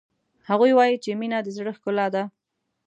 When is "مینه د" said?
1.19-1.47